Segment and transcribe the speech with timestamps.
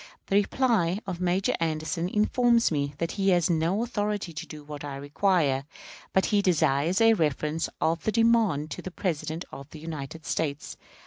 [0.25, 4.83] The reply of Major Anderson informs me that he has no authority to do what
[4.83, 5.65] I required,
[6.11, 10.75] but he desires a reference of the demand to the President of the United States.